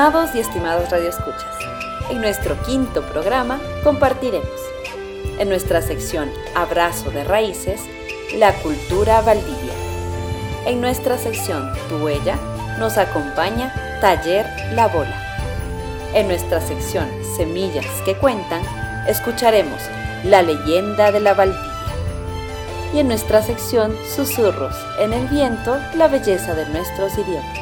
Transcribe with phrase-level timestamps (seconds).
[0.00, 1.58] Estimados y estimados radioescuchas,
[2.08, 4.48] en nuestro quinto programa compartiremos,
[5.38, 7.82] en nuestra sección Abrazo de Raíces,
[8.34, 9.74] la cultura Valdivia.
[10.64, 12.38] En nuestra sección Tu Huella
[12.78, 15.20] nos acompaña Taller La Bola.
[16.14, 18.62] En nuestra sección Semillas que Cuentan,
[19.06, 19.82] escucharemos
[20.24, 21.94] la leyenda de la Valdivia.
[22.94, 27.59] Y en nuestra sección Susurros en el viento, la belleza de nuestros idiomas.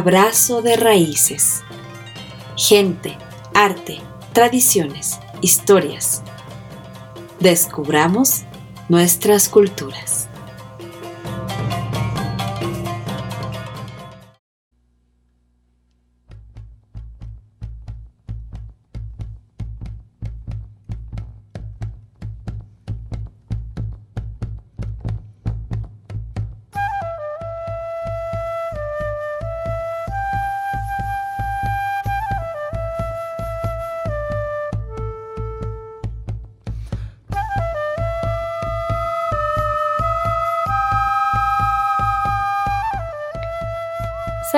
[0.00, 1.60] Abrazo de raíces.
[2.56, 3.18] Gente,
[3.52, 4.00] arte,
[4.32, 6.22] tradiciones, historias.
[7.38, 8.44] Descubramos
[8.88, 10.29] nuestras culturas.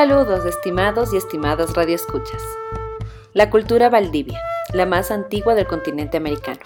[0.03, 2.43] Saludos, estimados y estimadas radioescuchas.
[3.35, 4.43] La cultura Valdivia,
[4.73, 6.59] la más antigua del continente americano.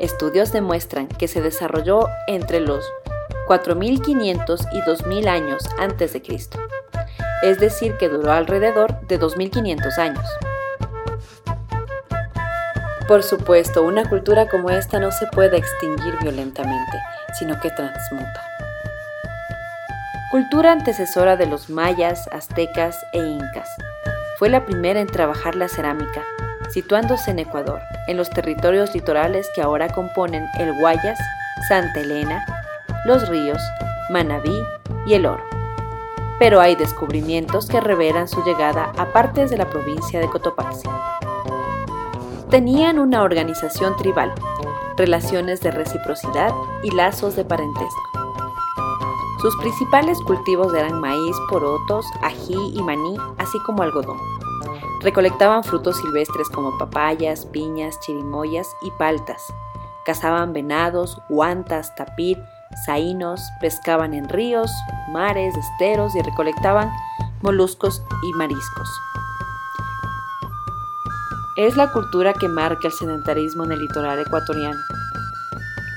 [0.00, 2.84] Estudios demuestran que se desarrolló entre los
[3.46, 6.58] 4500 y 2000 años antes de Cristo,
[7.42, 10.26] es decir, que duró alrededor de 2500 años.
[13.08, 16.98] Por supuesto, una cultura como esta no se puede extinguir violentamente,
[17.38, 18.51] sino que transmuta
[20.32, 23.68] cultura antecesora de los mayas, aztecas e incas.
[24.38, 26.22] Fue la primera en trabajar la cerámica,
[26.70, 31.18] situándose en Ecuador, en los territorios litorales que ahora componen el Guayas,
[31.68, 32.46] Santa Elena,
[33.04, 33.60] Los Ríos,
[34.08, 34.58] Manabí
[35.04, 35.44] y El Oro.
[36.38, 40.88] Pero hay descubrimientos que revelan su llegada a partes de la provincia de Cotopaxi.
[42.48, 44.32] Tenían una organización tribal,
[44.96, 48.11] relaciones de reciprocidad y lazos de parentesco.
[49.42, 54.16] Sus principales cultivos eran maíz, porotos, ají y maní, así como algodón.
[55.00, 59.52] Recolectaban frutos silvestres como papayas, piñas, chirimoyas y paltas.
[60.04, 62.38] Cazaban venados, guantas, tapir,
[62.86, 64.70] saínos, pescaban en ríos,
[65.10, 66.92] mares, esteros y recolectaban
[67.42, 68.88] moluscos y mariscos.
[71.56, 74.78] Es la cultura que marca el sedentarismo en el litoral ecuatoriano.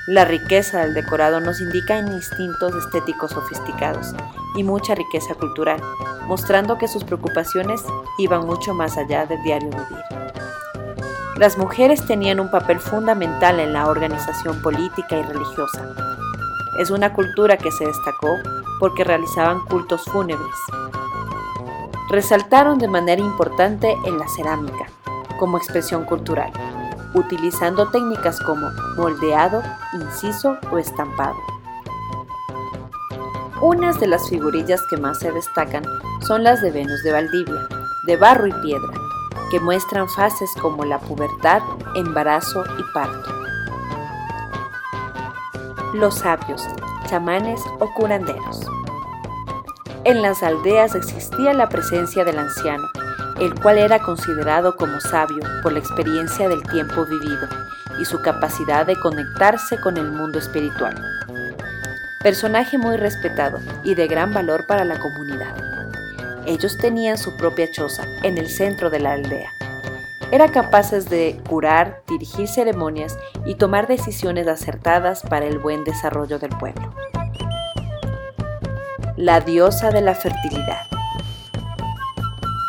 [0.06, 4.14] La riqueza del decorado nos indica en instintos estéticos sofisticados
[4.54, 5.82] y mucha riqueza cultural,
[6.28, 7.82] mostrando que sus preocupaciones
[8.16, 10.04] iban mucho más allá del diario vivir.
[11.38, 15.92] Las mujeres tenían un papel fundamental en la organización política y religiosa.
[16.78, 18.36] Es una cultura que se destacó
[18.78, 20.54] porque realizaban cultos fúnebres.
[22.10, 24.86] Resaltaron de manera importante en la cerámica,
[25.36, 26.52] como expresión cultural
[27.16, 29.62] utilizando técnicas como moldeado,
[29.94, 31.36] inciso o estampado.
[33.62, 35.82] Unas de las figurillas que más se destacan
[36.26, 37.68] son las de Venus de Valdivia,
[38.06, 38.92] de barro y piedra,
[39.50, 41.62] que muestran fases como la pubertad,
[41.94, 43.34] embarazo y parto.
[45.94, 46.62] Los sabios,
[47.08, 48.60] chamanes o curanderos.
[50.04, 52.86] En las aldeas existía la presencia del anciano,
[53.40, 57.48] el cual era considerado como sabio por la experiencia del tiempo vivido
[58.00, 60.94] y su capacidad de conectarse con el mundo espiritual.
[62.22, 65.54] Personaje muy respetado y de gran valor para la comunidad.
[66.46, 69.50] Ellos tenían su propia choza en el centro de la aldea.
[70.32, 76.50] Eran capaces de curar, dirigir ceremonias y tomar decisiones acertadas para el buen desarrollo del
[76.50, 76.92] pueblo.
[79.16, 80.95] La diosa de la fertilidad.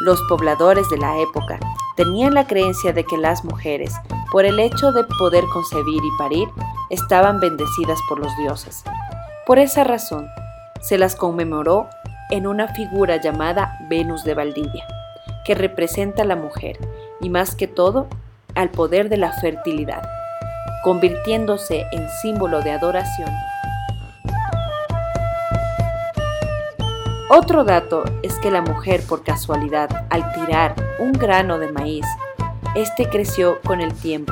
[0.07, 1.59] Los pobladores de la época
[1.97, 3.93] tenían la creencia de que las mujeres
[4.31, 6.47] por el hecho de poder concebir y parir,
[6.89, 8.85] estaban bendecidas por los dioses.
[9.45, 10.29] Por esa razón,
[10.79, 11.89] se las conmemoró
[12.29, 14.87] en una figura llamada Venus de Valdivia,
[15.45, 16.77] que representa a la mujer
[17.19, 18.07] y más que todo
[18.55, 20.07] al poder de la fertilidad,
[20.85, 23.29] convirtiéndose en símbolo de adoración.
[27.29, 32.05] Otro dato es que la mujer por casualidad al tirar un grano de maíz,
[32.73, 34.31] este creció con el tiempo,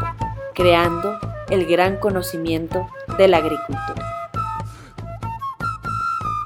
[0.54, 1.20] creando
[1.50, 2.88] el gran conocimiento
[3.18, 4.32] de la agricultura.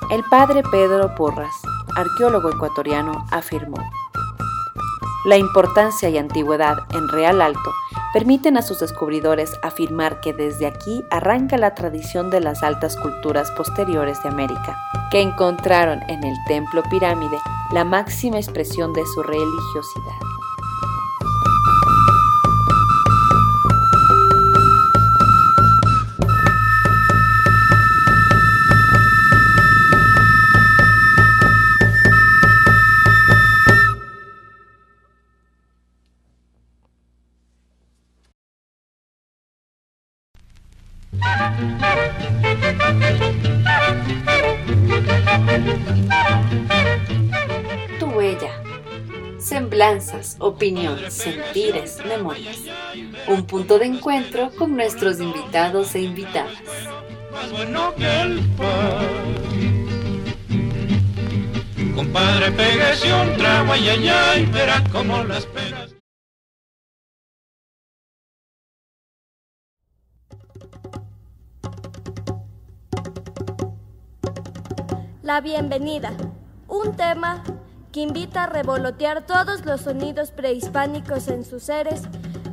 [0.09, 1.53] El padre Pedro Porras,
[1.95, 3.77] arqueólogo ecuatoriano, afirmó,
[5.25, 7.71] La importancia y antigüedad en Real Alto
[8.13, 13.51] permiten a sus descubridores afirmar que desde aquí arranca la tradición de las altas culturas
[13.51, 14.77] posteriores de América,
[15.11, 17.37] que encontraron en el templo pirámide
[17.71, 20.38] la máxima expresión de su religiosidad.
[47.99, 48.51] Tu huella.
[49.39, 52.59] Semblanzas, opiniones, sentires, memorias.
[53.27, 56.53] Un punto de encuentro con nuestros invitados e invitadas.
[61.95, 65.88] Compadre, pégase un trago, ay, ay, ay, verá cómo las pegas.
[75.29, 76.11] La bienvenida,
[76.67, 77.43] un tema
[77.91, 82.01] que invita a revolotear todos los sonidos prehispánicos en sus seres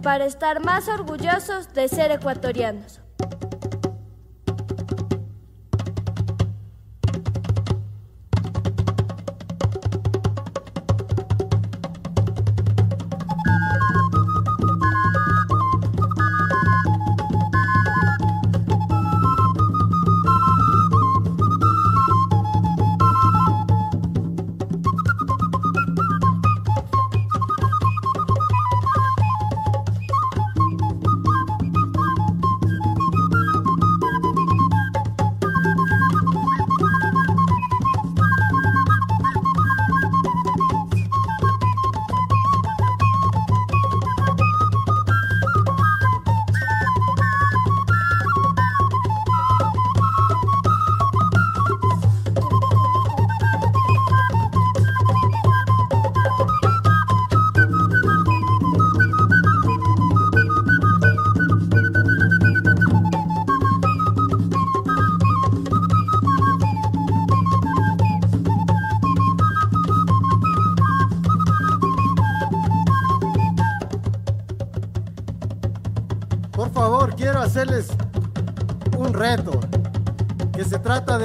[0.03, 3.01] para estar más orgullosos de ser ecuatorianos.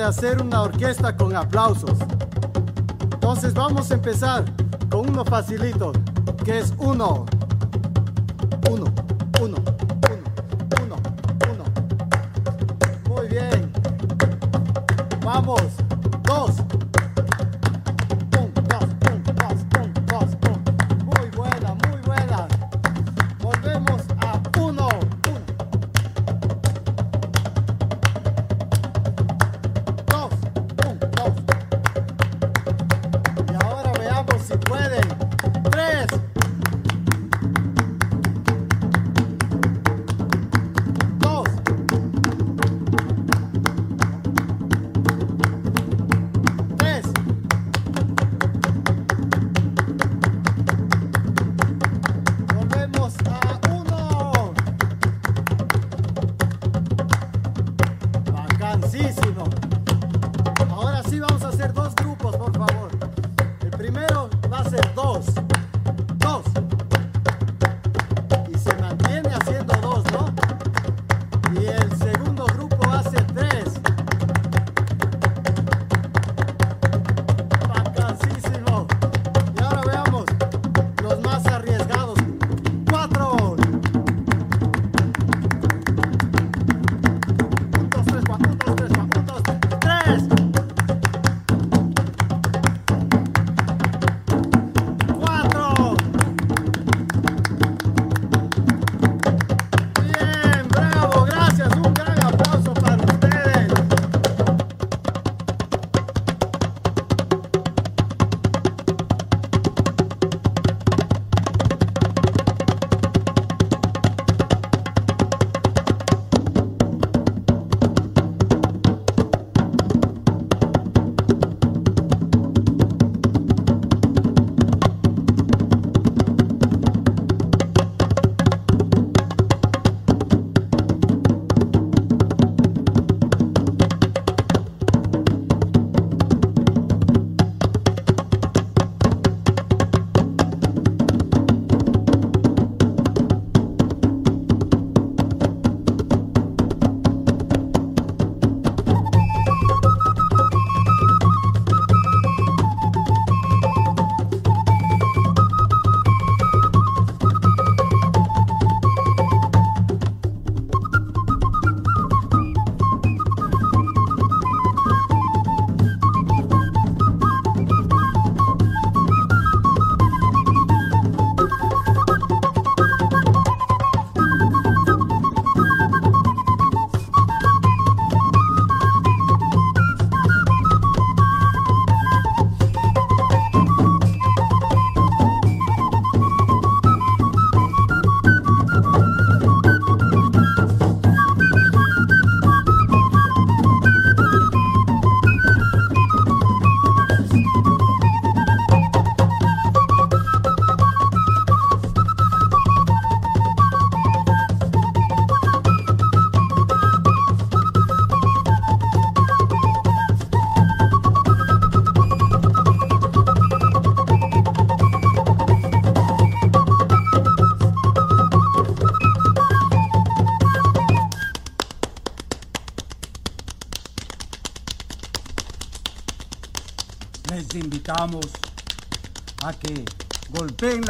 [0.01, 1.95] De hacer una orquesta con aplausos.
[3.13, 4.45] Entonces vamos a empezar
[4.89, 5.92] con uno facilito,
[6.44, 7.28] que es uno,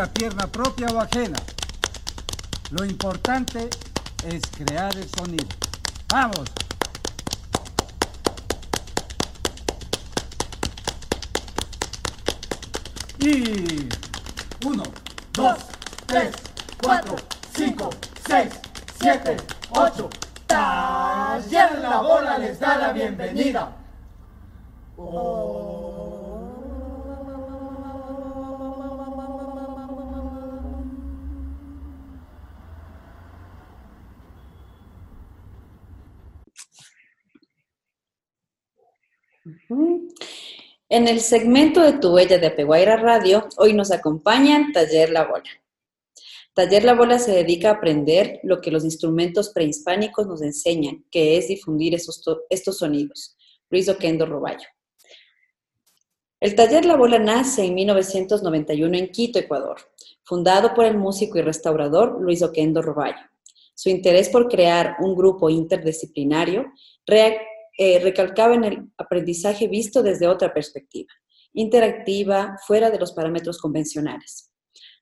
[0.02, 1.38] la pierna propia o ajena.
[2.72, 3.70] Lo importante
[4.26, 5.46] es crear el sonido.
[6.12, 6.50] ¡Vamos!
[13.20, 13.88] Y
[14.66, 14.84] uno,
[15.34, 15.58] dos,
[16.08, 16.32] tres,
[16.82, 17.16] cuatro,
[17.56, 17.92] cinco,
[18.28, 18.54] seis,
[19.00, 19.38] siete,
[19.70, 20.10] ocho.
[20.48, 23.71] Taller La Bola les da la bienvenida.
[40.90, 45.50] En el segmento de Tu Huella de Apeguaira Radio, hoy nos acompañan Taller La Bola.
[46.54, 51.38] Taller La Bola se dedica a aprender lo que los instrumentos prehispánicos nos enseñan, que
[51.38, 53.38] es difundir estos sonidos.
[53.70, 54.68] Luis Oquendo Roballo.
[56.42, 59.78] El taller La Bola nace en 1991 en Quito, Ecuador,
[60.24, 63.22] fundado por el músico y restaurador Luis Oquendo Roballo.
[63.76, 66.74] Su interés por crear un grupo interdisciplinario
[67.78, 71.14] eh, recalcaba en el aprendizaje visto desde otra perspectiva,
[71.54, 74.52] interactiva, fuera de los parámetros convencionales.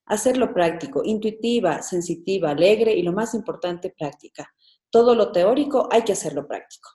[0.05, 4.51] Hacerlo práctico, intuitiva, sensitiva, alegre y lo más importante, práctica.
[4.89, 6.89] Todo lo teórico hay que hacerlo práctico.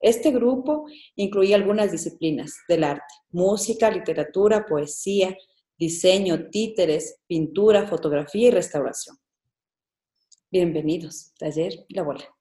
[0.00, 0.84] Este grupo
[1.16, 5.36] incluía algunas disciplinas del arte, música, literatura, poesía,
[5.76, 9.16] diseño, títeres, pintura, fotografía y restauración.
[10.50, 12.37] Bienvenidos, taller la bola.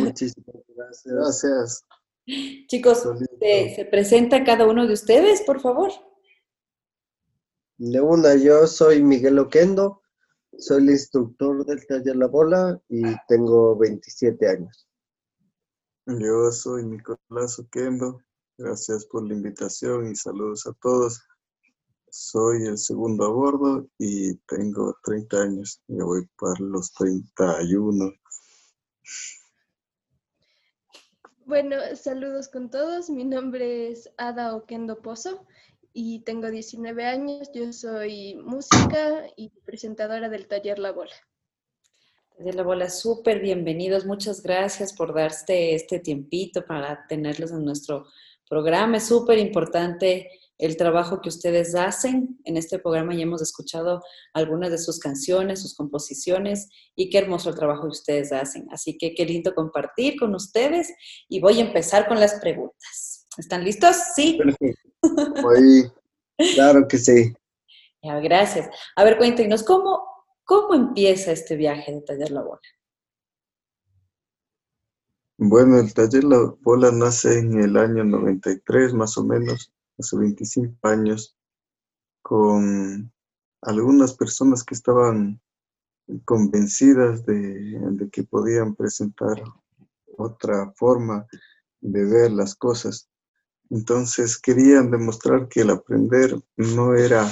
[0.00, 1.84] Muchísimas gracias.
[2.66, 3.04] Chicos,
[3.40, 5.90] ¿se, presenta cada uno de ustedes, por favor?
[7.78, 10.02] De una, yo soy Miguel Oquendo,
[10.58, 14.86] soy el instructor del taller La Bola y tengo 27 años.
[16.06, 18.20] Yo soy Nicolás Oquendo.
[18.58, 21.22] Gracias por la invitación y saludos a todos.
[22.10, 25.80] Soy el segundo a bordo y tengo 30 años.
[25.86, 28.12] Ya voy para los 31.
[31.50, 33.10] Bueno, saludos con todos.
[33.10, 35.48] Mi nombre es Ada Oquendo Pozo
[35.92, 37.50] y tengo 19 años.
[37.52, 41.10] Yo soy música y presentadora del taller La Bola
[42.38, 44.06] de la bola, súper bienvenidos.
[44.06, 48.06] Muchas gracias por darte este tiempito para tenerlos en nuestro
[48.48, 48.98] programa.
[48.98, 50.30] Es súper importante
[50.60, 54.02] el trabajo que ustedes hacen en este programa y hemos escuchado
[54.34, 58.66] algunas de sus canciones, sus composiciones y qué hermoso el trabajo que ustedes hacen.
[58.70, 60.92] Así que qué lindo compartir con ustedes
[61.28, 63.26] y voy a empezar con las preguntas.
[63.36, 63.96] ¿Están listos?
[64.14, 64.38] Sí.
[66.54, 67.32] claro que sí.
[68.02, 68.68] Ya, gracias.
[68.96, 70.10] A ver, cuéntenos, ¿cómo,
[70.50, 72.60] ¿Cómo empieza este viaje de Taller La Bola?
[75.38, 80.76] Bueno, el Taller La Bola nace en el año 93, más o menos, hace 25
[80.88, 81.36] años,
[82.22, 83.12] con
[83.62, 85.40] algunas personas que estaban
[86.24, 89.42] convencidas de, que podían presentar
[90.16, 91.26] otra forma
[91.80, 93.08] de ver las cosas.
[93.70, 97.30] Entonces querían demostrar que el aprender no era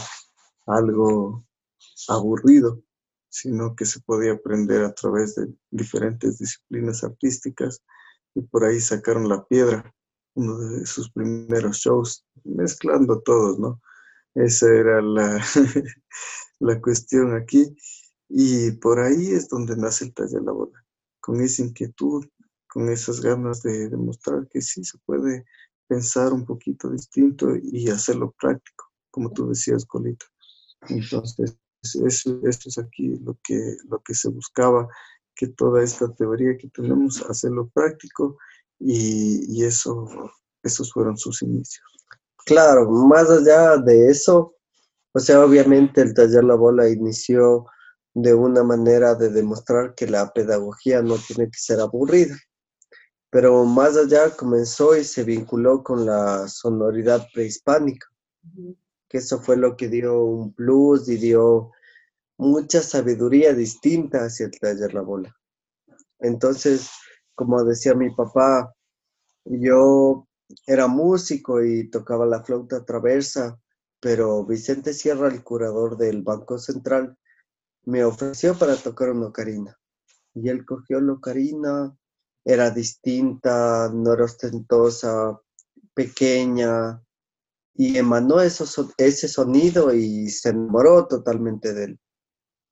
[0.66, 1.44] algo
[2.08, 2.80] aburrido,
[3.28, 7.82] sino que se podía aprender a través de diferentes disciplinas artísticas
[8.34, 9.94] y por ahí sacaron La Piedra,
[10.38, 13.80] uno de sus primeros shows, mezclando todos, ¿no?
[14.36, 15.44] Esa era la,
[16.60, 17.74] la cuestión aquí
[18.28, 20.84] y por ahí es donde nace el taller La Bola,
[21.20, 22.24] con esa inquietud,
[22.68, 25.44] con esas ganas de demostrar que sí se puede
[25.88, 30.26] pensar un poquito distinto y hacerlo práctico, como tú decías, Colita.
[30.88, 34.86] Entonces, eso, es aquí lo que, lo que se buscaba,
[35.34, 38.38] que toda esta teoría que tenemos, hacerlo práctico
[38.78, 40.08] y, eso,
[40.62, 41.84] esos fueron sus inicios.
[42.44, 44.54] Claro, más allá de eso,
[45.12, 47.66] o sea, obviamente el taller La Bola inició
[48.14, 52.36] de una manera de demostrar que la pedagogía no tiene que ser aburrida.
[53.30, 58.06] Pero más allá comenzó y se vinculó con la sonoridad prehispánica
[59.08, 61.72] que eso fue lo que dio un plus y dio
[62.36, 65.34] mucha sabiduría distinta hacia el taller La Bola.
[66.20, 66.90] Entonces,
[67.38, 68.74] como decía mi papá,
[69.44, 70.26] yo
[70.66, 73.56] era músico y tocaba la flauta traversa,
[74.00, 77.16] pero Vicente Sierra, el curador del Banco Central,
[77.84, 79.78] me ofreció para tocar una ocarina.
[80.34, 81.96] Y él cogió la ocarina,
[82.44, 85.38] era distinta, no era ostentosa,
[85.94, 87.00] pequeña,
[87.72, 92.00] y emanó ese sonido y se enamoró totalmente de él.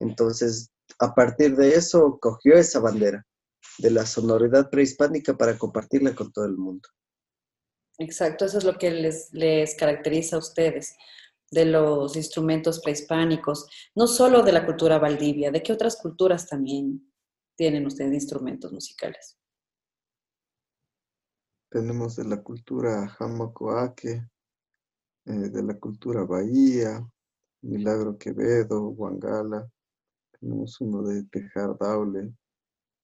[0.00, 3.24] Entonces, a partir de eso, cogió esa bandera
[3.78, 6.88] de la sonoridad prehispánica para compartirla con todo el mundo.
[7.98, 10.94] Exacto, eso es lo que les, les caracteriza a ustedes
[11.50, 17.12] de los instrumentos prehispánicos, no solo de la cultura valdivia, ¿de qué otras culturas también
[17.56, 19.38] tienen ustedes instrumentos musicales?
[21.70, 24.28] Tenemos de la cultura Jamacoaque,
[25.26, 27.06] eh, de la cultura Bahía,
[27.62, 29.68] Milagro Quevedo, Huangala,
[30.38, 32.32] tenemos uno de Tejar Daule,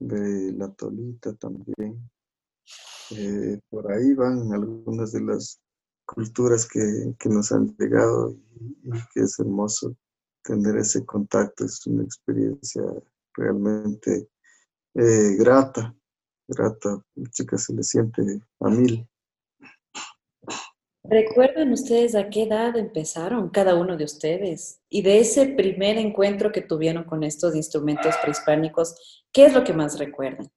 [0.02, 2.10] de La Tolita también.
[3.10, 5.60] Eh, por ahí van algunas de las
[6.04, 8.36] culturas que, nos han llegado
[8.84, 9.96] y, que es hermoso
[10.42, 12.82] tener ese contacto, es una experiencia
[13.34, 14.28] realmente
[14.94, 15.94] eh, grata,
[16.48, 18.22] grata, chica se le siente
[18.60, 19.08] a mil.
[21.04, 24.80] ¿Recuerdan ustedes a qué edad empezaron cada uno de ustedes?
[24.88, 29.72] Y de ese primer encuentro que tuvieron con estos instrumentos prehispánicos, ¿qué es lo que
[29.72, 30.50] más recuerdan?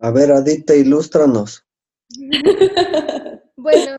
[0.00, 1.64] A ver, Adita, ilústranos.
[3.56, 3.96] bueno,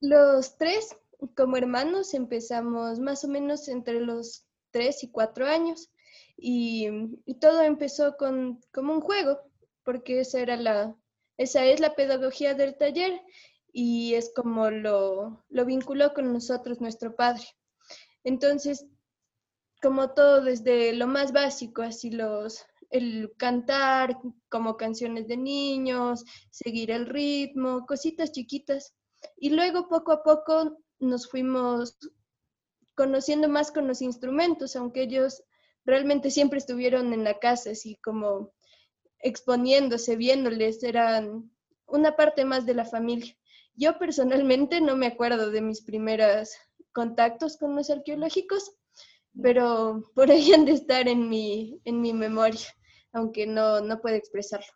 [0.00, 0.94] los tres
[1.34, 5.90] como hermanos empezamos más o menos entre los tres y cuatro años
[6.36, 6.88] y,
[7.40, 9.40] todo empezó con como un juego,
[9.82, 10.96] porque esa era la,
[11.38, 13.22] esa es la pedagogía del taller
[13.72, 17.44] y es como lo, lo vinculó con nosotros nuestro padre.
[18.24, 18.86] Entonces,
[19.80, 26.90] como todo desde lo más básico, así los, el cantar como canciones de niños, seguir
[26.90, 28.94] el ritmo, cositas chiquitas.
[29.36, 31.96] Y luego poco a poco nos fuimos
[32.96, 35.44] conociendo más con los instrumentos, aunque ellos
[35.84, 38.52] realmente siempre estuvieron en la casa, así como
[39.20, 41.50] exponiéndose, viéndoles, eran
[41.86, 43.34] una parte más de la familia.
[43.74, 46.50] Yo personalmente no me acuerdo de mis primeros
[46.92, 48.72] contactos con los arqueológicos,
[49.40, 52.66] pero por ahí han de estar en mi, en mi memoria
[53.12, 54.66] aunque no, no puede expresarlo.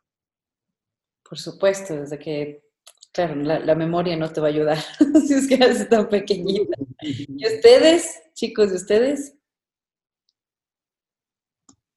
[1.28, 2.64] Por supuesto, desde que,
[3.12, 4.78] claro, la, memoria no te va a ayudar
[5.26, 6.76] si es que eres tan pequeñita.
[7.00, 9.35] ¿Y ustedes, chicos, de ustedes?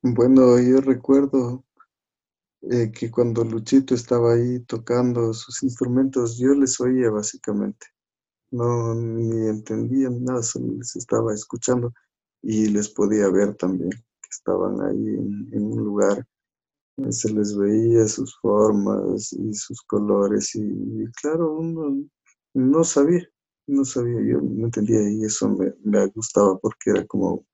[0.02, 1.65] Bueno, yo recuerdo
[2.72, 7.88] eh, que cuando Luchito estaba ahí tocando sus instrumentos, yo les oía básicamente.
[8.52, 11.94] No ni entendía nada, solo les estaba escuchando
[12.42, 15.08] y les podía ver también que estaban ahí
[15.54, 16.26] en un lugar
[17.10, 22.06] se les veía sus formas y sus colores y, claro, uno
[22.54, 23.28] no sabía,
[23.68, 27.46] no sabía, yo no entendía y eso me, me gustaba porque era como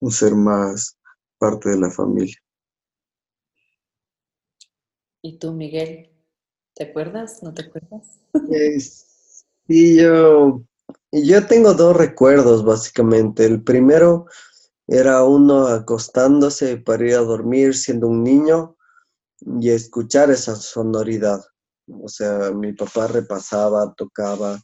[0.00, 0.98] un ser más
[1.38, 2.36] parte de la familia.
[5.22, 6.10] ¿Y tú, Miguel?
[6.74, 7.42] ¿Te acuerdas?
[7.42, 8.18] ¿No te acuerdas?
[9.68, 10.62] sí, yo,
[11.12, 13.46] yo tengo dos recuerdos básicamente.
[13.46, 14.26] El primero
[14.88, 18.76] era uno acostándose para ir a dormir siendo un niño
[19.60, 21.40] y escuchar esa sonoridad.
[22.02, 24.60] O sea, mi papá repasaba, tocaba,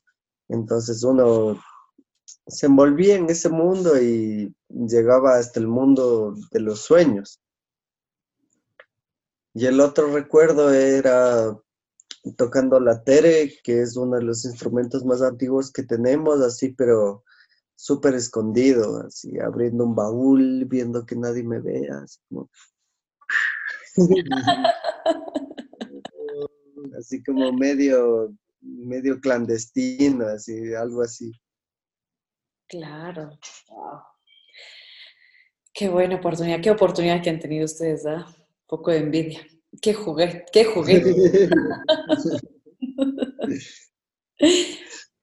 [0.48, 1.60] entonces uno
[2.46, 7.40] se envolvía en ese mundo y llegaba hasta el mundo de los sueños.
[9.58, 11.52] Y el otro recuerdo era
[12.36, 17.24] tocando la tere, que es uno de los instrumentos más antiguos que tenemos, así, pero
[17.74, 22.48] súper escondido, así abriendo un baúl, viendo que nadie me vea, así como...
[26.96, 31.32] así como medio, medio clandestino, así, algo así.
[32.68, 33.36] Claro.
[35.72, 38.24] Qué buena oportunidad, qué oportunidad que han tenido ustedes, ¿ah?
[38.68, 39.40] Poco de envidia.
[39.82, 41.14] Qué juguete, qué juguete.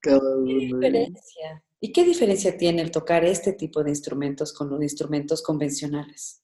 [0.01, 1.63] ¿Qué diferencia?
[1.79, 6.41] ¿Y qué diferencia tiene el tocar este tipo de instrumentos con los instrumentos convencionales?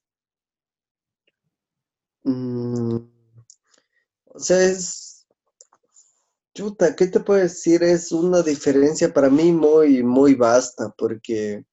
[2.24, 2.96] Mm,
[4.26, 5.26] o sea, es...
[6.54, 7.82] Chuta, ¿qué te puedo decir?
[7.82, 11.64] Es una diferencia para mí muy, muy vasta, porque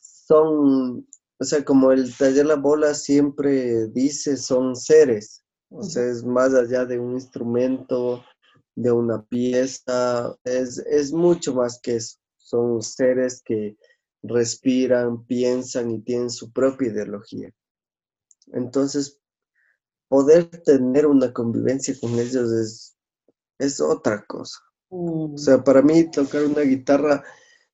[0.00, 1.08] son,
[1.44, 5.44] o sea, como el taller La Bola siempre dice, son seres.
[5.68, 8.24] O sea, es más allá de un instrumento,
[8.74, 12.16] de una pieza, es, mucho más que eso.
[12.38, 13.76] Son seres que
[14.22, 17.52] respiran, piensan y tienen su propia ideología.
[18.54, 19.20] Entonces,
[20.08, 22.96] poder tener una convivencia con ellos es,
[23.58, 24.60] es otra cosa.
[24.88, 25.36] O mm.
[25.36, 27.22] sea, para mí tocar una guitarra,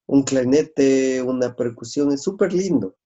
[0.07, 2.97] un clarinete, una percusión es súper lindo.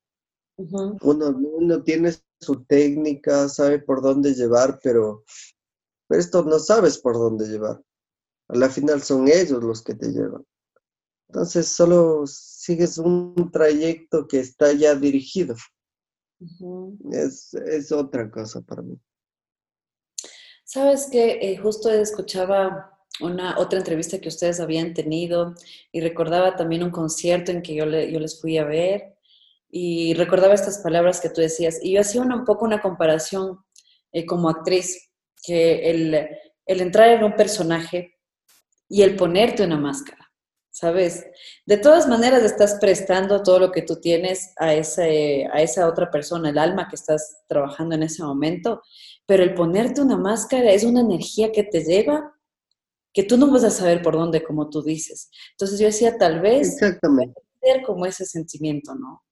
[0.57, 5.25] Uno, uno tiene su técnica, sabe por dónde llevar, pero
[6.09, 7.83] pero esto no sabes por dónde llevar.
[8.49, 10.45] A la final son ellos los que te llevan.
[11.29, 15.57] Entonces solo sigues un trayecto que está ya dirigido.
[17.11, 18.99] es, otra cosa para mí.
[20.64, 22.90] Sabes que eh, justo escuchaba
[23.21, 25.55] una otra entrevista que ustedes habían tenido
[25.93, 29.13] y recordaba también un concierto en que yo, yo les fui a ver
[29.76, 33.58] y recordaba estas palabras que tú decías y yo hacía un poco una comparación
[34.12, 35.10] eh, como actriz,
[35.44, 36.28] que el,
[36.64, 38.14] el entrar en un personaje
[38.88, 40.30] y el ponerte una máscara,
[40.70, 41.26] ¿sabes?
[41.66, 46.08] De todas maneras estás prestando todo lo que tú tienes a, ese, a esa otra
[46.08, 48.80] persona, el alma que estás trabajando en ese momento,
[49.26, 52.32] pero el ponerte una máscara es una energía que te lleva
[53.12, 55.30] que tú no vas a saber por dónde, como tú dices.
[55.50, 57.42] Entonces yo decía, tal vez Exactamente.
[57.84, 59.24] como ese sentimiento, ¿no?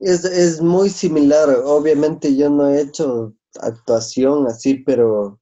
[0.00, 1.48] Es, es muy similar.
[1.64, 5.38] Obviamente yo no he hecho actuación así, pero,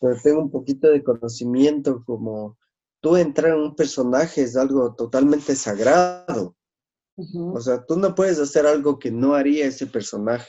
[0.00, 2.58] pero tengo un poquito de conocimiento como
[3.00, 6.56] tú entrar en un personaje es algo totalmente sagrado.
[7.16, 10.48] O sea, tú no puedes hacer algo que no haría ese personaje.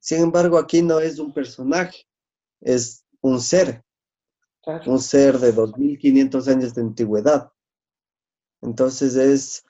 [0.00, 2.06] Sin embargo, aquí no es un personaje,
[2.60, 3.84] es un ser,
[4.62, 4.90] claro.
[4.90, 7.50] un ser de 2500 años de antigüedad.
[8.62, 9.64] Entonces es,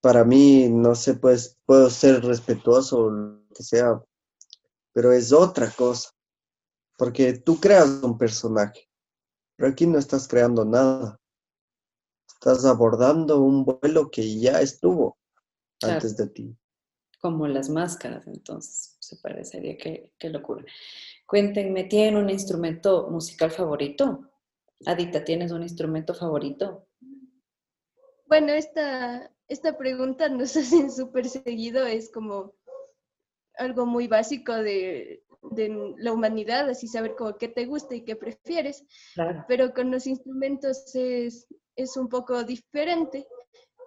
[0.00, 4.02] para mí, no sé, pues puedo ser respetuoso o lo que sea,
[4.92, 6.10] pero es otra cosa,
[6.96, 8.88] porque tú creas un personaje,
[9.56, 11.18] pero aquí no estás creando nada.
[12.28, 15.18] Estás abordando un vuelo que ya estuvo
[15.78, 15.94] Claro.
[15.94, 16.56] antes de ti.
[17.20, 20.64] Como las máscaras, entonces, se parecería, qué locura.
[21.26, 24.30] Cuéntenme, ¿tienen un instrumento musical favorito?
[24.84, 26.88] Adita, ¿tienes un instrumento favorito?
[28.30, 32.54] Bueno, esta, esta pregunta nos hacen súper seguido, es como
[33.58, 38.14] algo muy básico de, de la humanidad, así saber como qué te gusta y qué
[38.16, 39.44] prefieres, Claro.
[39.48, 43.26] pero con los instrumentos es, es un poco diferente,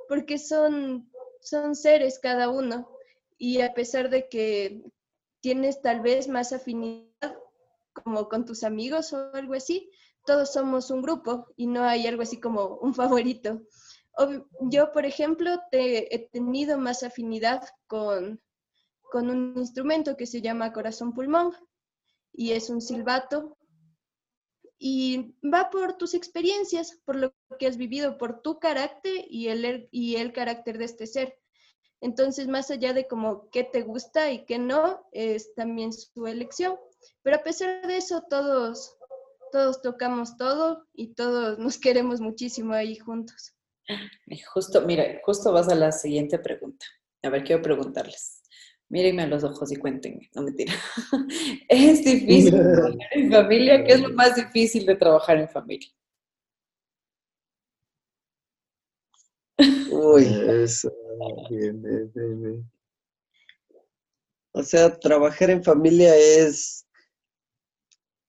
[0.09, 2.89] porque son, son seres cada uno,
[3.37, 4.83] y a pesar de que
[5.41, 7.37] tienes tal vez más afinidad
[7.93, 9.89] como con tus amigos o algo así,
[10.25, 13.61] todos somos un grupo y no hay algo así como un favorito.
[14.61, 18.41] Yo, por ejemplo, te- he tenido más afinidad con,
[19.11, 21.53] con un instrumento que se llama corazón pulmón
[22.33, 23.57] y es un silbato
[24.77, 29.87] y va por tus experiencias, por lo que has vivido, por tu carácter y el,
[29.91, 31.39] y el carácter de este ser.
[32.01, 36.77] Entonces, más allá de como qué te gusta y qué no, es también su elección.
[37.23, 38.97] Pero a pesar de eso, todos,
[39.51, 43.55] todos tocamos todo y todos nos queremos muchísimo ahí juntos.
[44.53, 46.85] Justo, mira, justo vas a la siguiente pregunta.
[47.23, 48.41] A ver, quiero preguntarles.
[48.89, 50.29] Mírenme a los ojos y cuéntenme.
[50.35, 50.73] No mentira.
[51.67, 53.83] Es difícil trabajar en familia.
[53.83, 55.89] ¿Qué es lo más difícil de trabajar en familia?
[59.91, 60.25] Uy,
[60.63, 60.91] Eso,
[61.49, 62.71] bien, bien, bien, bien.
[64.53, 66.85] o sea, trabajar en familia es,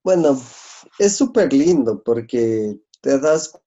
[0.03, 0.40] bueno,
[0.99, 3.59] es súper lindo porque te das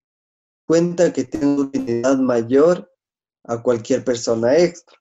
[0.67, 2.91] cuenta que tienes una utilidad mayor
[3.45, 4.95] a cualquier persona extra.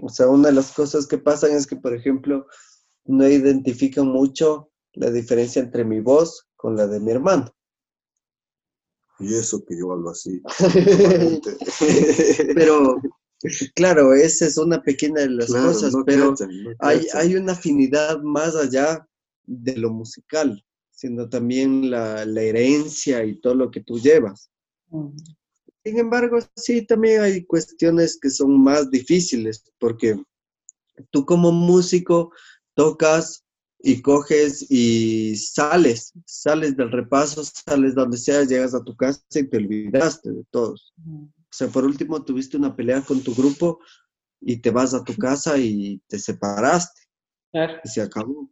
[0.00, 2.46] O sea, una de las cosas que pasan es que, por ejemplo,
[3.04, 7.54] no identifican mucho la diferencia entre mi voz con la de mi hermano.
[9.20, 10.42] Y eso que yo hablo así.
[12.54, 13.00] Pero,
[13.74, 17.36] claro, esa es una pequeña de las Claro, cosas, no pero cachan, no hay, hay
[17.36, 19.06] una afinidad más allá
[19.44, 20.64] de lo musical,
[20.98, 24.50] sino también la, la herencia y todo lo que tú llevas.
[25.84, 30.20] Sin embargo, sí, también hay cuestiones que son más difíciles, porque
[31.12, 32.32] tú como músico
[32.74, 33.44] tocas
[33.78, 39.48] y coges y sales, sales del repaso, sales donde sea, llegas a tu casa y
[39.48, 40.92] te olvidaste de todos.
[41.06, 43.78] O sea, por último, tuviste una pelea con tu grupo
[44.40, 47.02] y te vas a tu casa y te separaste
[47.84, 48.50] y se acabó.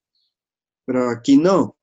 [0.85, 1.76] Pero aquí no.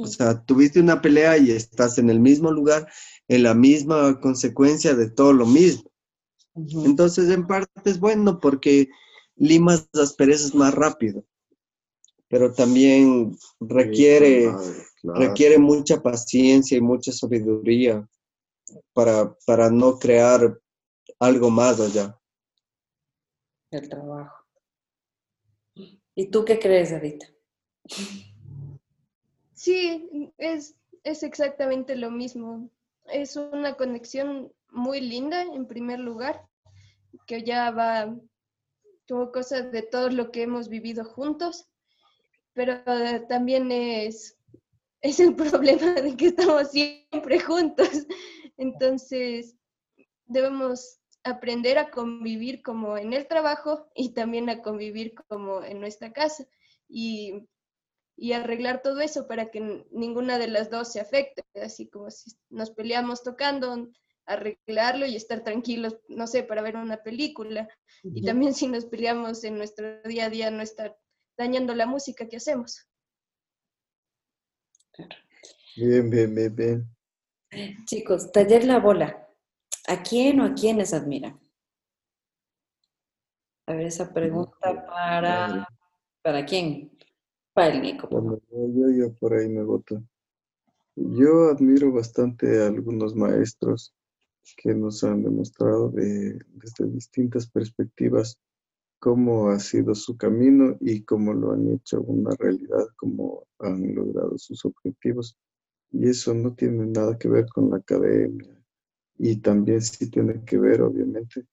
[0.00, 2.88] O sea, tuviste una pelea y estás en el mismo lugar,
[3.28, 5.90] en la misma consecuencia de todo lo mismo.
[6.54, 8.88] Entonces, en parte es bueno porque
[9.36, 11.24] limas las perezas más rápido,
[12.28, 14.52] pero también requiere,
[15.00, 15.18] claro.
[15.18, 18.08] requiere mucha paciencia y mucha sabiduría
[18.92, 20.60] para, para no crear
[21.18, 22.18] algo más allá.
[23.70, 24.44] El trabajo.
[26.14, 27.26] ¿Y tú qué crees, Adita?
[29.64, 32.68] Sí, es, es exactamente lo mismo.
[33.06, 36.46] Es una conexión muy linda, en primer lugar,
[37.26, 38.14] que ya va
[39.08, 41.66] como cosa de todo lo que hemos vivido juntos,
[42.52, 42.82] pero
[43.26, 44.38] también es,
[45.00, 48.06] es el problema de que estamos siempre juntos.
[48.58, 49.56] Entonces,
[50.26, 56.12] debemos aprender a convivir como en el trabajo y también a convivir como en nuestra
[56.12, 56.46] casa.
[56.86, 57.48] Y
[58.16, 62.32] y arreglar todo eso para que ninguna de las dos se afecte, así como si
[62.48, 63.88] nos peleamos tocando,
[64.26, 67.68] arreglarlo y estar tranquilos, no sé, para ver una película.
[68.02, 70.96] Y también si nos peleamos en nuestro día a día, no estar
[71.36, 72.86] dañando la música que hacemos.
[75.76, 76.96] Bien, bien, bien, bien.
[77.84, 79.28] Chicos, taller La Bola.
[79.86, 81.38] ¿A quién o a quiénes admiran?
[83.66, 85.66] A ver, esa pregunta para...
[86.22, 86.96] ¿Para quién?
[87.56, 88.08] El Nico.
[88.10, 90.02] yo, yo por ahí me voto.
[90.96, 93.94] Yo admiro bastante a algunos maestros
[94.56, 98.38] que nos han demostrado desde distintas perspectivas
[98.98, 104.38] cómo ha sido su camino y cómo lo han hecho una realidad, cómo han logrado
[104.38, 105.36] sus objetivos.
[105.90, 108.54] Y eso no tiene nada que ver con la academia
[109.18, 111.46] y también sí tiene que ver, obviamente,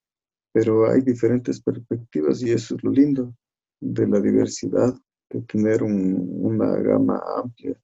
[0.51, 3.35] pero hay diferentes perspectivas y eso es lo lindo
[3.79, 4.95] de la diversidad,
[5.41, 7.79] tener una gama amplia.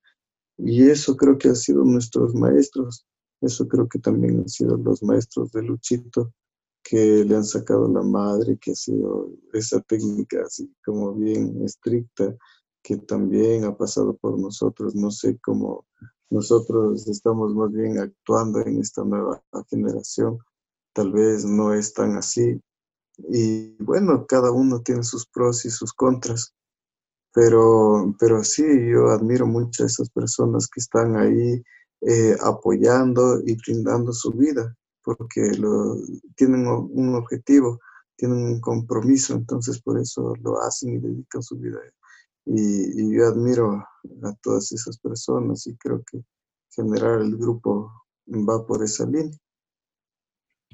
[0.57, 3.07] Y eso creo que han sido nuestros maestros
[3.41, 6.33] eso creo que también han sido los maestros de Luchito
[6.83, 12.35] que le han sacado la madre, que ha sido esa técnica así como bien estricta,
[12.81, 14.95] que también ha pasado por nosotros.
[14.95, 15.85] No sé cómo
[16.29, 20.39] nosotros estamos más bien actuando en esta nueva generación.
[20.93, 22.59] Tal vez no es tan así.
[23.29, 26.53] Y bueno, cada uno tiene sus pros y sus contras.
[27.37, 31.63] Pero, pero sí, yo admiro mucho a esas personas que están ahí
[32.01, 35.51] eh, apoyando y brindando su vida, porque
[36.35, 37.79] tienen un objetivo,
[38.15, 41.77] tienen un compromiso, entonces por eso lo hacen y dedican su vida.
[42.45, 43.85] Y, yo admiro
[44.23, 46.23] a todas esas personas y creo que
[46.71, 47.91] generar el grupo
[48.27, 49.37] va por esa línea.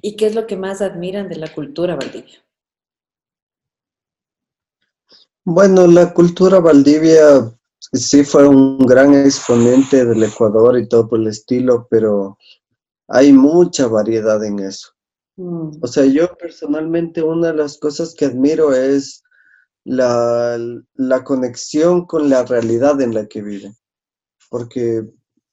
[0.01, 2.42] ¿Y qué es lo que más admiran de la cultura Valdivia?
[5.45, 7.53] Bueno, la cultura Valdivia
[7.91, 12.37] sí fue un gran exponente del Ecuador y todo por el estilo, pero
[13.09, 14.89] hay mucha variedad en eso.
[15.35, 15.71] Mm.
[15.81, 19.23] O sea, yo personalmente una de las cosas que admiro es
[19.83, 20.57] la,
[20.93, 23.75] la conexión con la realidad en la que viven.
[24.49, 25.05] Porque,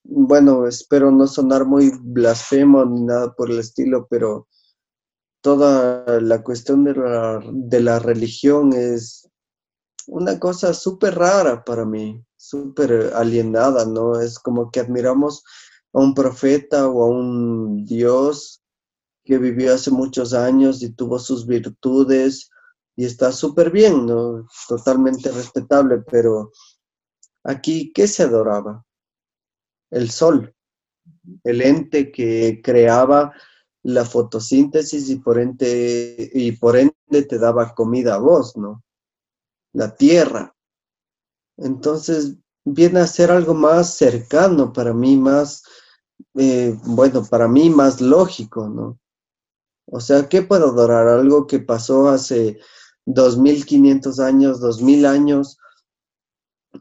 [0.05, 4.47] bueno, espero no sonar muy blasfemo ni nada por el estilo, pero
[5.41, 9.31] toda la cuestión de la, de la religión es
[10.11, 14.21] una cosa súper rara para mí, súper alienada, ¿no?
[14.21, 15.45] Es como que admiramos
[15.93, 18.63] a un profeta o a un Dios
[19.25, 22.51] que vivió hace muchos años y tuvo sus virtudes
[22.97, 24.47] y está súper bien, ¿no?
[24.69, 26.51] Totalmente respetable, pero
[27.45, 28.85] aquí, ¿qué se adoraba?
[29.91, 30.53] El sol,
[31.45, 33.33] el ente que creaba
[33.83, 38.83] la fotosíntesis y por ende, y por ende te daba comida a vos, ¿no?
[39.73, 40.55] La tierra.
[41.57, 45.63] Entonces viene a ser algo más cercano para mí, más,
[46.35, 48.99] eh, bueno, para mí más lógico, ¿no?
[49.87, 51.09] O sea, ¿qué puedo adorar?
[51.09, 52.59] Algo que pasó hace
[53.07, 55.59] 2500 años, 2000 años,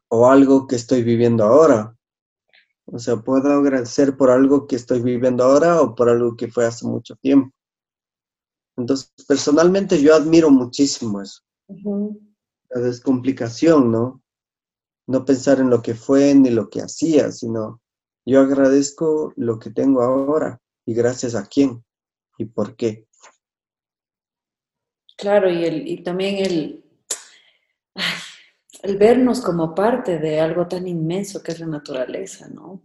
[0.10, 1.96] o algo que estoy viviendo ahora.
[2.86, 6.66] O sea, puedo agradecer por algo que estoy viviendo ahora o por algo que fue
[6.66, 7.54] hace mucho tiempo.
[8.78, 11.42] Entonces, personalmente yo admiro muchísimo eso
[12.70, 14.22] la descomplicación, ¿no?
[15.08, 17.82] No pensar en lo que fue ni lo que hacía, sino
[18.26, 21.84] yo agradezco lo que tengo ahora y gracias a quién
[22.38, 23.08] y por qué.
[25.18, 26.86] Claro, y, el, y también el,
[28.84, 32.84] el vernos como parte de algo tan inmenso que es la naturaleza, ¿no?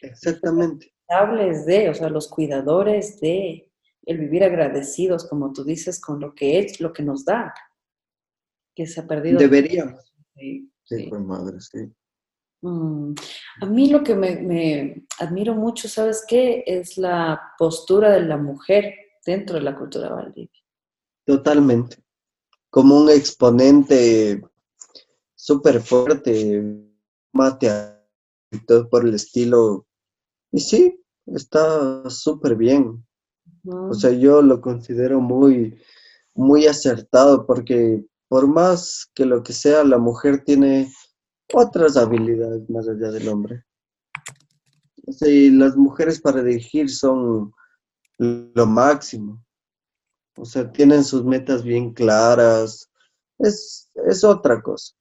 [0.00, 0.94] Exactamente.
[1.08, 3.70] Los de, o sea, los cuidadores de,
[4.06, 7.52] el vivir agradecidos, como tú dices, con lo que es, lo que nos da
[8.74, 9.38] que se ha perdido.
[9.38, 10.14] Deberíamos.
[10.36, 11.10] Sí, sí.
[11.10, 11.92] Madre, sí.
[12.64, 13.14] Mm,
[13.60, 16.64] a mí lo que me, admiro mucho, ¿sabes qué?
[16.66, 20.62] Es la postura de la mujer dentro de la cultura Valdivia.
[21.26, 21.98] Totalmente.
[22.70, 24.42] Como un exponente
[25.34, 26.64] súper fuerte,
[27.32, 27.68] mate
[28.50, 29.86] y todo por el estilo.
[30.50, 33.04] Y sí, está súper bien.
[33.66, 35.78] O sea, yo lo considero muy,
[36.34, 38.04] muy acertado porque
[38.34, 40.92] por más que lo que sea, la mujer tiene
[41.52, 43.62] otras habilidades más allá del hombre.
[45.20, 47.54] Y las mujeres para dirigir son
[48.18, 49.40] lo máximo.
[50.36, 52.90] O sea, tienen sus metas bien claras.
[53.38, 54.96] Es, es otra cosa.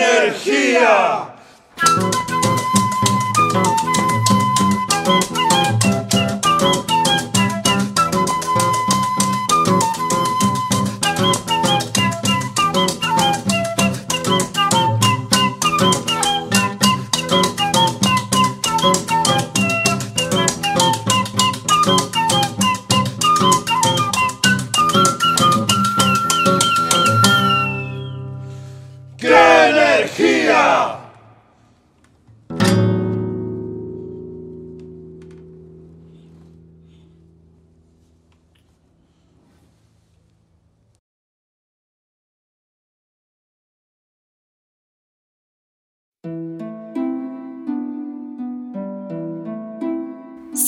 [0.00, 1.35] energía.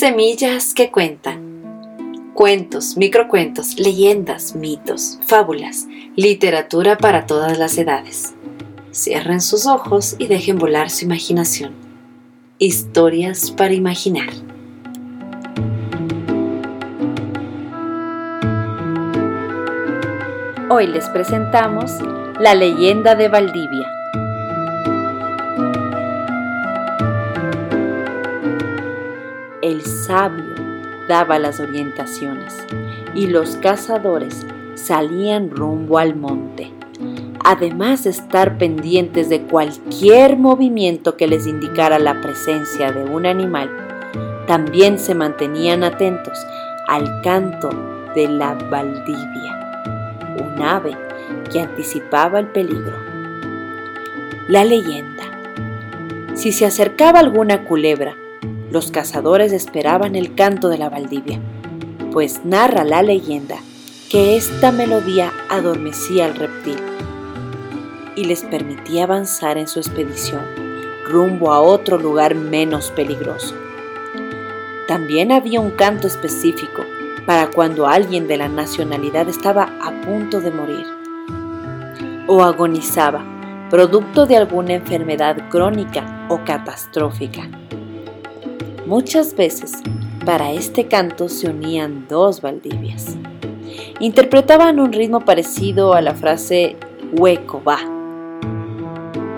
[0.08, 2.32] Semillas que cuentan.
[2.32, 5.86] Cuentos, microcuentos, leyendas, mitos, fábulas,
[6.16, 8.32] literatura para todas las edades.
[8.90, 11.74] Cierren sus ojos y dejen volar su imaginación.
[12.56, 14.30] Historias para imaginar.
[20.70, 21.90] Hoy les presentamos
[22.40, 23.97] La leyenda de Valdivia
[30.08, 30.54] sabio
[31.06, 32.56] daba las orientaciones
[33.14, 36.72] y los cazadores salían rumbo al monte.
[37.44, 43.70] Además de estar pendientes de cualquier movimiento que les indicara la presencia de un animal,
[44.46, 46.38] también se mantenían atentos
[46.86, 47.68] al canto
[48.14, 49.84] de la Valdivia,
[50.40, 50.96] un ave
[51.52, 52.96] que anticipaba el peligro.
[54.48, 55.24] La leyenda.
[56.32, 58.16] Si se acercaba alguna culebra,
[58.70, 61.40] los cazadores esperaban el canto de la Valdivia,
[62.12, 63.56] pues narra la leyenda
[64.10, 66.78] que esta melodía adormecía al reptil
[68.16, 70.42] y les permitía avanzar en su expedición
[71.04, 73.54] rumbo a otro lugar menos peligroso.
[74.86, 76.84] También había un canto específico
[77.26, 80.86] para cuando alguien de la nacionalidad estaba a punto de morir
[82.26, 83.24] o agonizaba,
[83.70, 87.48] producto de alguna enfermedad crónica o catastrófica.
[88.88, 89.82] Muchas veces
[90.24, 93.18] para este canto se unían dos Valdivias.
[94.00, 96.74] Interpretaban un ritmo parecido a la frase
[97.12, 97.80] hueco va,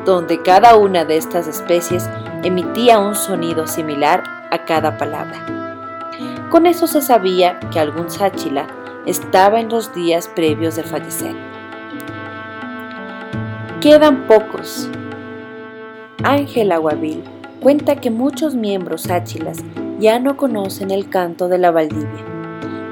[0.05, 2.09] donde cada una de estas especies
[2.45, 4.23] emitía un sonido similar
[4.53, 6.07] a cada palabra.
[6.49, 8.69] Con eso se sabía que algún sáchila
[9.05, 11.35] estaba en los días previos de fallecer.
[13.81, 14.89] Quedan pocos.
[16.23, 17.25] Ángel Aguavil
[17.61, 19.59] cuenta que muchos miembros áchilas
[19.99, 22.25] ya no conocen el canto de la Valdivia,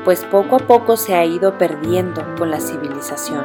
[0.05, 3.45] pues poco a poco se ha ido perdiendo con la civilización.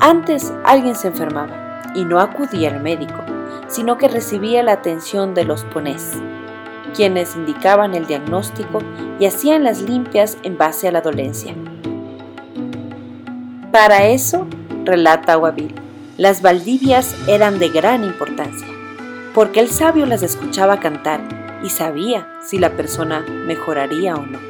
[0.00, 3.20] Antes alguien se enfermaba y no acudía al médico,
[3.68, 6.14] sino que recibía la atención de los ponés,
[6.94, 8.80] quienes indicaban el diagnóstico
[9.20, 11.54] y hacían las limpias en base a la dolencia.
[13.70, 14.46] Para eso,
[14.84, 15.74] relata Aguavil,
[16.16, 18.77] las Valdivias eran de gran importancia
[19.38, 21.20] porque el sabio las escuchaba cantar
[21.62, 24.40] y sabía si la persona mejoraría o no.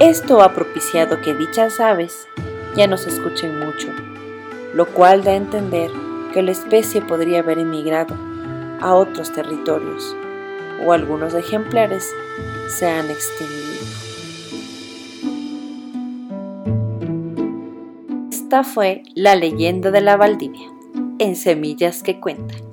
[0.00, 2.28] Esto ha propiciado que dichas aves
[2.76, 3.88] ya no se escuchen mucho,
[4.74, 5.90] lo cual da a entender
[6.34, 8.14] que la especie podría haber emigrado
[8.82, 10.14] a otros territorios
[10.84, 12.06] o algunos ejemplares
[12.68, 13.78] se han extinguido.
[18.30, 20.70] Esta fue la leyenda de la Valdivia,
[21.18, 22.67] en Semillas que Cuentan.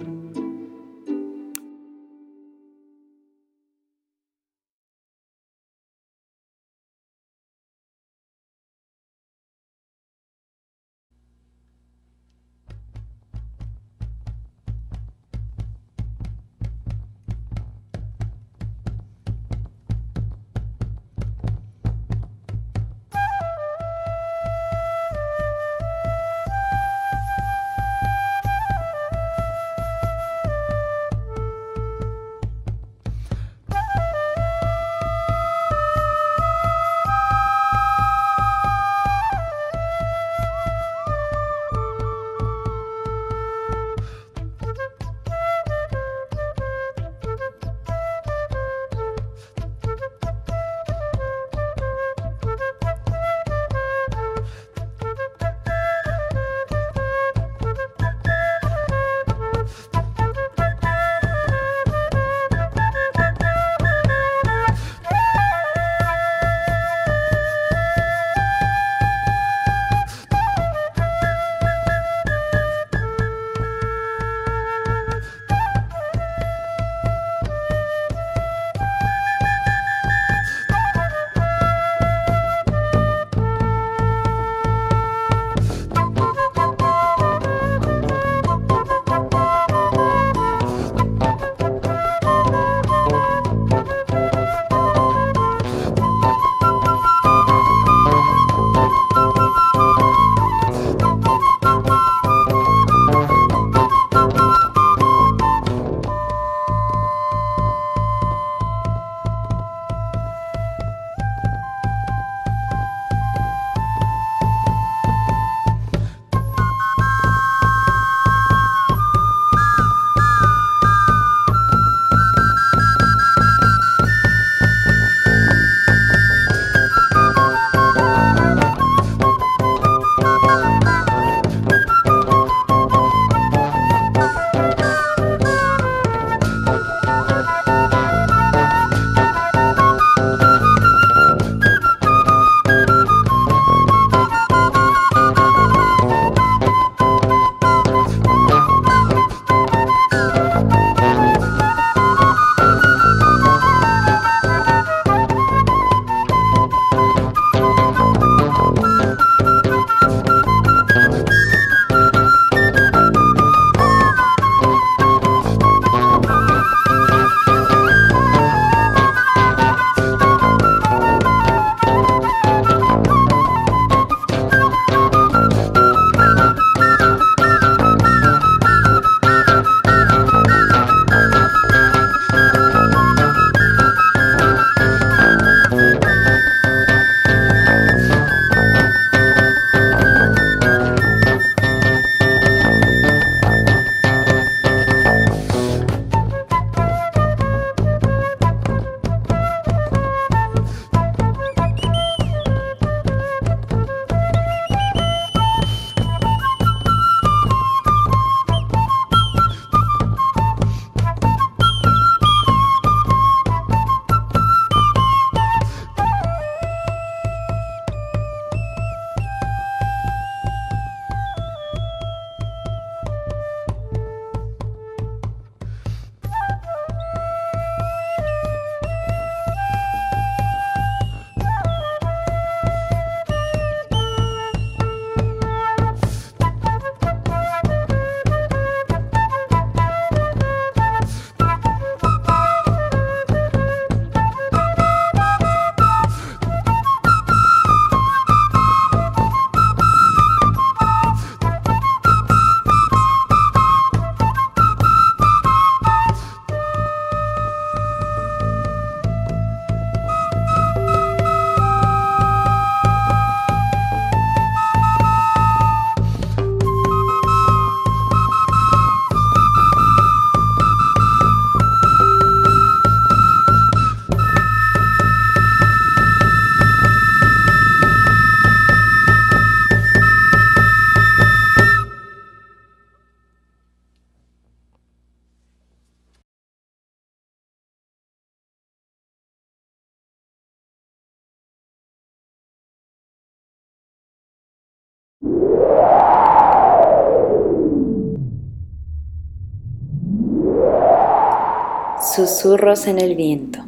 [302.16, 303.60] Susurros en el viento.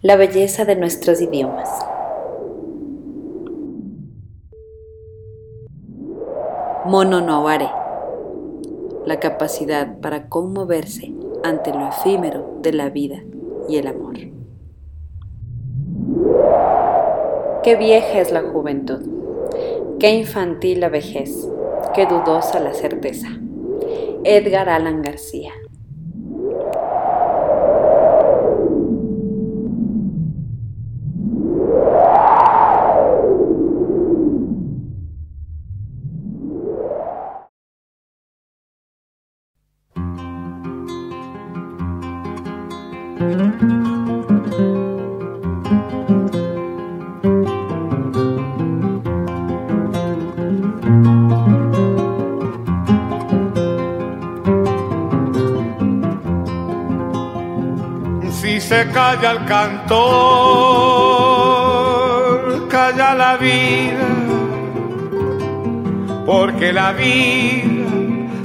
[0.00, 1.68] La belleza de nuestros idiomas.
[6.84, 7.68] Mononoare.
[9.04, 11.12] La capacidad para conmoverse
[11.42, 13.24] ante lo efímero de la vida
[13.68, 14.14] y el amor.
[17.64, 19.00] Qué vieja es la juventud,
[19.98, 21.50] qué infantil la vejez,
[21.96, 23.26] qué dudosa la certeza.
[24.22, 25.50] Edgar Allan García.
[58.92, 59.96] Calla el cantor,
[62.68, 64.08] calla la vida,
[66.24, 67.64] porque la vida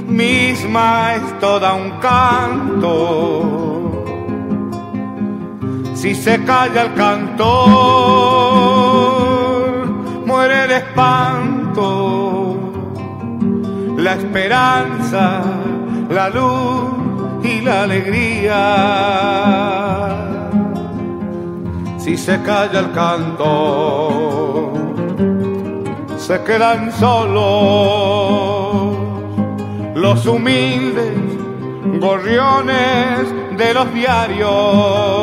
[0.08, 3.61] misma es toda un canto.
[6.02, 7.46] Si se calla el cantor,
[10.26, 12.56] muere el espanto,
[13.98, 15.44] la esperanza,
[16.10, 16.90] la luz
[17.44, 18.58] y la alegría.
[21.98, 24.72] Si se calla el canto,
[26.16, 28.96] se quedan solos
[29.94, 31.14] los humildes
[32.00, 35.21] gorriones de los diarios,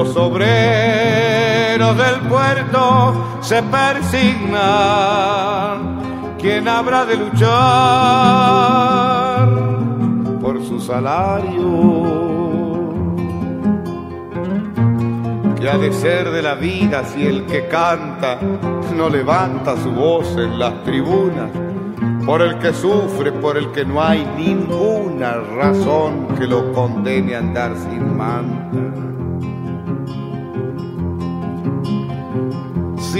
[0.00, 4.56] los obreros del puerto se persignan,
[6.38, 7.50] ¿quién habrá de luchar
[10.40, 12.30] por su salario?
[15.60, 18.38] ¿Qué ha de ser de la vida si el que canta
[18.96, 21.50] no levanta su voz en las tribunas?
[22.24, 27.40] Por el que sufre, por el que no hay ninguna razón que lo condene a
[27.40, 28.89] andar sin manta.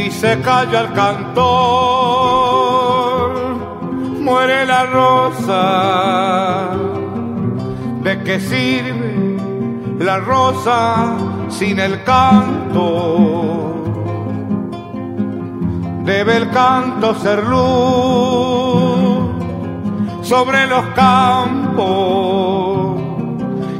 [0.01, 1.44] Si se calla el cantor,
[4.20, 6.70] muere la rosa.
[8.03, 9.36] ¿De qué sirve
[9.98, 11.18] la rosa
[11.51, 13.74] sin el canto.
[16.05, 19.28] Debe el canto ser luz
[20.22, 22.98] sobre los campos,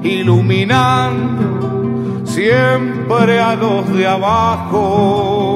[0.03, 5.50] iluminando siempre a los de abajo.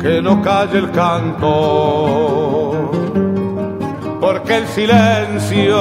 [0.00, 1.48] Que no calle el canto,
[4.20, 5.76] porque el silencio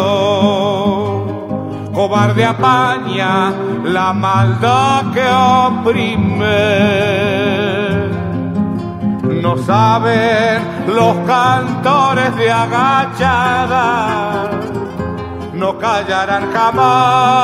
[1.94, 3.52] cobarde apaña
[3.84, 5.28] la maldad que
[5.82, 6.58] oprime.
[9.42, 14.50] No saben los cantores de agachada,
[15.54, 17.38] no callarán jamás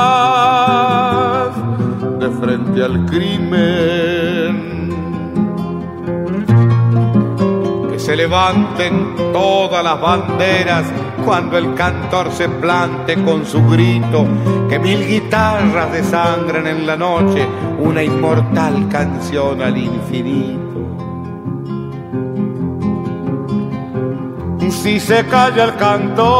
[2.20, 4.13] de frente al crimen.
[8.04, 10.84] Se levanten todas las banderas
[11.24, 14.26] cuando el cantor se plante con su grito,
[14.68, 17.48] que mil guitarras desangren en la noche
[17.78, 20.60] una inmortal canción al infinito.
[24.68, 26.34] Si se calla el cantor,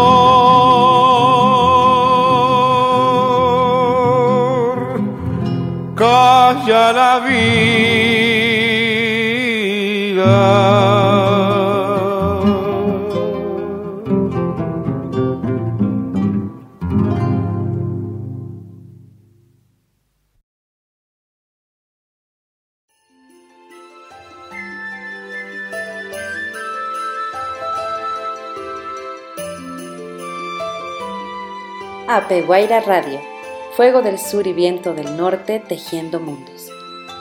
[5.97, 8.14] calla la vida.
[32.15, 33.21] Apeguaira Radio,
[33.77, 36.71] Fuego del Sur y Viento del Norte tejiendo mundos.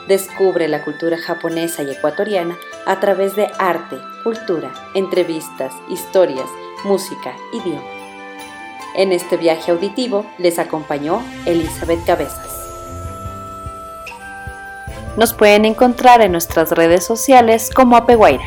[0.06, 6.46] Descubre la cultura japonesa y ecuatoriana a través de arte, cultura, entrevistas, historias,
[6.84, 7.82] música, idioma.
[8.94, 12.54] En este viaje auditivo les acompañó Elizabeth Cabezas.
[15.16, 18.44] Nos pueden encontrar en nuestras redes sociales como Apeguaira,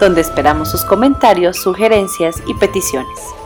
[0.00, 3.43] donde esperamos sus comentarios, sugerencias y peticiones.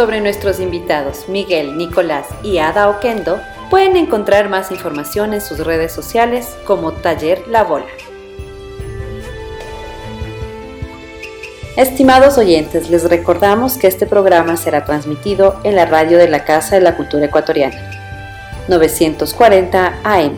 [0.00, 3.38] Sobre nuestros invitados Miguel, Nicolás y Ada Oquendo,
[3.68, 7.84] pueden encontrar más información en sus redes sociales como Taller La Bola.
[11.76, 16.76] Estimados oyentes, les recordamos que este programa será transmitido en la radio de la Casa
[16.76, 17.76] de la Cultura Ecuatoriana,
[18.68, 20.34] 940 AM,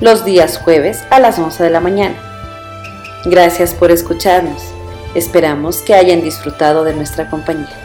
[0.00, 2.16] los días jueves a las 11 de la mañana.
[3.26, 4.62] Gracias por escucharnos.
[5.14, 7.84] Esperamos que hayan disfrutado de nuestra compañía.